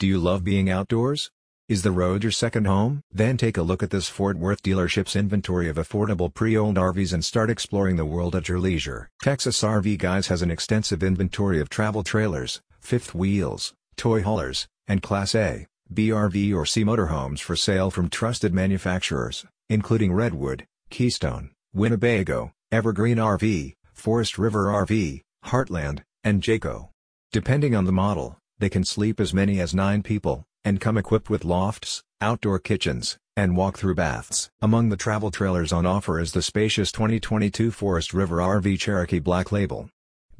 Do 0.00 0.08
you 0.08 0.18
love 0.18 0.42
being 0.42 0.68
outdoors? 0.68 1.30
Is 1.68 1.82
the 1.82 1.92
road 1.92 2.24
your 2.24 2.32
second 2.32 2.66
home? 2.66 3.00
Then 3.12 3.36
take 3.36 3.56
a 3.56 3.62
look 3.62 3.80
at 3.80 3.90
this 3.90 4.08
Fort 4.08 4.36
Worth 4.36 4.60
dealership's 4.60 5.14
inventory 5.14 5.68
of 5.68 5.76
affordable 5.76 6.34
pre-owned 6.34 6.76
RVs 6.76 7.12
and 7.12 7.24
start 7.24 7.48
exploring 7.48 7.94
the 7.94 8.04
world 8.04 8.34
at 8.34 8.48
your 8.48 8.58
leisure. 8.58 9.08
Texas 9.22 9.62
RV 9.62 9.96
Guys 9.98 10.26
has 10.26 10.42
an 10.42 10.50
extensive 10.50 11.04
inventory 11.04 11.60
of 11.60 11.68
travel 11.68 12.02
trailers, 12.02 12.60
fifth 12.80 13.14
wheels, 13.14 13.72
toy 13.96 14.20
haulers, 14.20 14.66
and 14.88 15.00
Class 15.00 15.32
A, 15.36 15.66
BRV 15.92 16.52
or 16.52 16.66
C 16.66 16.84
motorhomes 16.84 17.38
for 17.38 17.54
sale 17.54 17.92
from 17.92 18.10
trusted 18.10 18.52
manufacturers, 18.52 19.46
including 19.68 20.12
Redwood, 20.12 20.66
Keystone, 20.90 21.52
Winnebago, 21.72 22.52
Evergreen 22.72 23.18
RV, 23.18 23.74
Forest 23.92 24.38
River 24.38 24.64
RV, 24.64 25.22
Heartland, 25.44 26.02
and 26.24 26.42
Jayco. 26.42 26.88
Depending 27.30 27.76
on 27.76 27.84
the 27.84 27.92
model, 27.92 28.38
they 28.58 28.68
can 28.68 28.84
sleep 28.84 29.20
as 29.20 29.34
many 29.34 29.60
as 29.60 29.74
9 29.74 30.02
people, 30.02 30.44
and 30.64 30.80
come 30.80 30.96
equipped 30.96 31.28
with 31.28 31.44
lofts, 31.44 32.02
outdoor 32.20 32.58
kitchens, 32.58 33.18
and 33.36 33.56
walk-through 33.56 33.94
baths. 33.94 34.48
Among 34.62 34.88
the 34.88 34.96
travel 34.96 35.30
trailers 35.30 35.72
on 35.72 35.86
offer 35.86 36.20
is 36.20 36.32
the 36.32 36.42
spacious 36.42 36.92
2022 36.92 37.70
Forest 37.70 38.14
River 38.14 38.36
RV 38.36 38.78
Cherokee 38.78 39.18
Black 39.18 39.50
Label. 39.50 39.90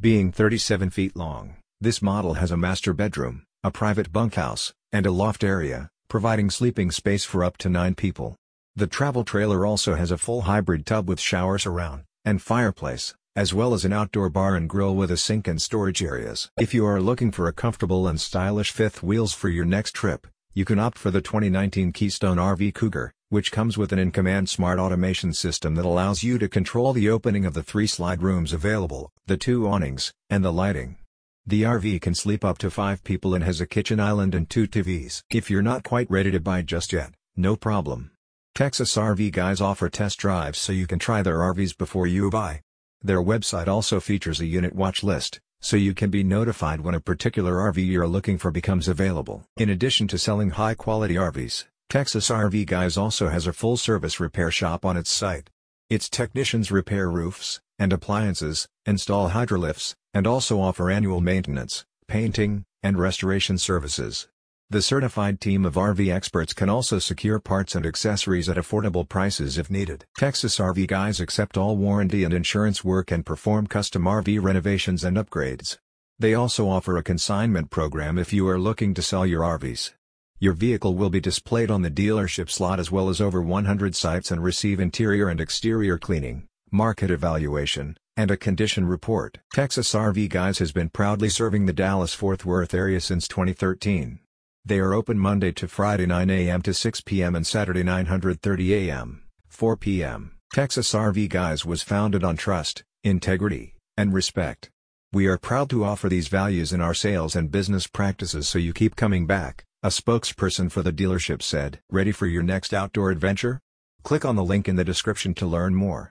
Being 0.00 0.32
37 0.32 0.90
feet 0.90 1.16
long, 1.16 1.56
this 1.80 2.00
model 2.00 2.34
has 2.34 2.50
a 2.50 2.56
master 2.56 2.92
bedroom, 2.92 3.44
a 3.62 3.70
private 3.70 4.12
bunkhouse, 4.12 4.72
and 4.92 5.06
a 5.06 5.10
loft 5.10 5.42
area, 5.42 5.88
providing 6.08 6.50
sleeping 6.50 6.90
space 6.90 7.24
for 7.24 7.42
up 7.42 7.56
to 7.58 7.68
9 7.68 7.94
people. 7.94 8.36
The 8.76 8.86
travel 8.86 9.24
trailer 9.24 9.66
also 9.66 9.94
has 9.94 10.10
a 10.10 10.18
full 10.18 10.42
hybrid 10.42 10.86
tub 10.86 11.08
with 11.08 11.20
shower 11.20 11.58
surround, 11.58 12.04
and 12.24 12.40
fireplace, 12.40 13.14
as 13.36 13.52
well 13.52 13.74
as 13.74 13.84
an 13.84 13.92
outdoor 13.92 14.28
bar 14.28 14.54
and 14.54 14.68
grill 14.68 14.94
with 14.94 15.10
a 15.10 15.16
sink 15.16 15.48
and 15.48 15.60
storage 15.60 16.02
areas. 16.02 16.50
If 16.56 16.72
you 16.72 16.86
are 16.86 17.00
looking 17.00 17.32
for 17.32 17.48
a 17.48 17.52
comfortable 17.52 18.06
and 18.06 18.20
stylish 18.20 18.70
fifth 18.70 19.02
wheels 19.02 19.32
for 19.32 19.48
your 19.48 19.64
next 19.64 19.92
trip, 19.92 20.28
you 20.52 20.64
can 20.64 20.78
opt 20.78 20.98
for 20.98 21.10
the 21.10 21.20
2019 21.20 21.90
Keystone 21.90 22.36
RV 22.36 22.74
Cougar, 22.74 23.12
which 23.30 23.50
comes 23.50 23.76
with 23.76 23.92
an 23.92 23.98
in-command 23.98 24.48
smart 24.48 24.78
automation 24.78 25.32
system 25.32 25.74
that 25.74 25.84
allows 25.84 26.22
you 26.22 26.38
to 26.38 26.48
control 26.48 26.92
the 26.92 27.10
opening 27.10 27.44
of 27.44 27.54
the 27.54 27.62
three 27.64 27.88
slide 27.88 28.22
rooms 28.22 28.52
available, 28.52 29.10
the 29.26 29.36
two 29.36 29.66
awnings, 29.66 30.12
and 30.30 30.44
the 30.44 30.52
lighting. 30.52 30.96
The 31.44 31.62
RV 31.62 32.00
can 32.02 32.14
sleep 32.14 32.44
up 32.44 32.58
to 32.58 32.70
five 32.70 33.02
people 33.02 33.34
and 33.34 33.42
has 33.42 33.60
a 33.60 33.66
kitchen 33.66 33.98
island 33.98 34.32
and 34.36 34.48
two 34.48 34.68
TVs. 34.68 35.22
If 35.28 35.50
you're 35.50 35.60
not 35.60 35.82
quite 35.82 36.08
ready 36.08 36.30
to 36.30 36.38
buy 36.38 36.62
just 36.62 36.92
yet, 36.92 37.10
no 37.36 37.56
problem. 37.56 38.12
Texas 38.54 38.96
RV 38.96 39.32
guys 39.32 39.60
offer 39.60 39.88
test 39.88 40.20
drives 40.20 40.60
so 40.60 40.72
you 40.72 40.86
can 40.86 41.00
try 41.00 41.20
their 41.20 41.38
RVs 41.38 41.76
before 41.76 42.06
you 42.06 42.30
buy. 42.30 42.60
Their 43.04 43.22
website 43.22 43.68
also 43.68 44.00
features 44.00 44.40
a 44.40 44.46
unit 44.46 44.74
watch 44.74 45.02
list, 45.02 45.38
so 45.60 45.76
you 45.76 45.92
can 45.92 46.08
be 46.08 46.24
notified 46.24 46.80
when 46.80 46.94
a 46.94 47.00
particular 47.00 47.56
RV 47.56 47.86
you're 47.86 48.08
looking 48.08 48.38
for 48.38 48.50
becomes 48.50 48.88
available. 48.88 49.44
In 49.58 49.68
addition 49.68 50.08
to 50.08 50.16
selling 50.16 50.50
high-quality 50.50 51.14
RVs, 51.16 51.66
Texas 51.90 52.30
RV 52.30 52.64
Guys 52.64 52.96
also 52.96 53.28
has 53.28 53.46
a 53.46 53.52
full-service 53.52 54.20
repair 54.20 54.50
shop 54.50 54.86
on 54.86 54.96
its 54.96 55.10
site. 55.10 55.50
Its 55.90 56.08
technicians 56.08 56.72
repair 56.72 57.10
roofs 57.10 57.60
and 57.78 57.92
appliances, 57.92 58.66
install 58.86 59.30
hydrolifts, 59.30 59.94
and 60.14 60.26
also 60.26 60.58
offer 60.58 60.90
annual 60.90 61.20
maintenance, 61.20 61.84
painting, 62.08 62.64
and 62.82 62.98
restoration 62.98 63.58
services. 63.58 64.28
The 64.74 64.82
certified 64.82 65.40
team 65.40 65.64
of 65.64 65.74
RV 65.74 66.12
experts 66.12 66.52
can 66.52 66.68
also 66.68 66.98
secure 66.98 67.38
parts 67.38 67.76
and 67.76 67.86
accessories 67.86 68.48
at 68.48 68.56
affordable 68.56 69.08
prices 69.08 69.56
if 69.56 69.70
needed. 69.70 70.04
Texas 70.18 70.58
RV 70.58 70.88
Guys 70.88 71.20
accept 71.20 71.56
all 71.56 71.76
warranty 71.76 72.24
and 72.24 72.34
insurance 72.34 72.82
work 72.82 73.12
and 73.12 73.24
perform 73.24 73.68
custom 73.68 74.02
RV 74.02 74.42
renovations 74.42 75.04
and 75.04 75.16
upgrades. 75.16 75.78
They 76.18 76.34
also 76.34 76.68
offer 76.68 76.96
a 76.96 77.04
consignment 77.04 77.70
program 77.70 78.18
if 78.18 78.32
you 78.32 78.48
are 78.48 78.58
looking 78.58 78.94
to 78.94 79.02
sell 79.02 79.24
your 79.24 79.42
RVs. 79.42 79.92
Your 80.40 80.54
vehicle 80.54 80.96
will 80.96 81.08
be 81.08 81.20
displayed 81.20 81.70
on 81.70 81.82
the 81.82 81.88
dealership 81.88 82.50
slot 82.50 82.80
as 82.80 82.90
well 82.90 83.08
as 83.08 83.20
over 83.20 83.40
100 83.40 83.94
sites 83.94 84.32
and 84.32 84.42
receive 84.42 84.80
interior 84.80 85.28
and 85.28 85.40
exterior 85.40 85.98
cleaning, 85.98 86.48
market 86.72 87.12
evaluation, 87.12 87.96
and 88.16 88.28
a 88.32 88.36
condition 88.36 88.88
report. 88.88 89.38
Texas 89.52 89.94
RV 89.94 90.30
Guys 90.30 90.58
has 90.58 90.72
been 90.72 90.88
proudly 90.88 91.28
serving 91.28 91.66
the 91.66 91.72
Dallas-Fort 91.72 92.44
Worth 92.44 92.74
area 92.74 93.00
since 93.00 93.28
2013. 93.28 94.18
They 94.66 94.78
are 94.78 94.94
open 94.94 95.18
Monday 95.18 95.52
to 95.52 95.68
Friday 95.68 96.06
9 96.06 96.30
a.m. 96.30 96.62
to 96.62 96.72
6 96.72 97.02
p.m. 97.02 97.36
and 97.36 97.46
Saturday 97.46 97.84
9:30 97.84 98.88
a.m., 98.88 99.22
4 99.50 99.76
p.m. 99.76 100.38
Texas 100.54 100.94
RV 100.94 101.28
Guys 101.28 101.66
was 101.66 101.82
founded 101.82 102.24
on 102.24 102.38
trust, 102.38 102.82
integrity, 103.02 103.74
and 103.98 104.14
respect. 104.14 104.70
We 105.12 105.26
are 105.26 105.36
proud 105.36 105.68
to 105.68 105.84
offer 105.84 106.08
these 106.08 106.28
values 106.28 106.72
in 106.72 106.80
our 106.80 106.94
sales 106.94 107.36
and 107.36 107.50
business 107.50 107.86
practices 107.86 108.48
so 108.48 108.58
you 108.58 108.72
keep 108.72 108.96
coming 108.96 109.26
back, 109.26 109.64
a 109.82 109.88
spokesperson 109.88 110.72
for 110.72 110.80
the 110.80 110.94
dealership 110.94 111.42
said. 111.42 111.80
Ready 111.90 112.10
for 112.10 112.26
your 112.26 112.42
next 112.42 112.72
outdoor 112.72 113.10
adventure? 113.10 113.60
Click 114.02 114.24
on 114.24 114.34
the 114.34 114.50
link 114.52 114.66
in 114.66 114.76
the 114.76 114.90
description 114.92 115.34
to 115.34 115.46
learn 115.46 115.74
more. 115.74 116.02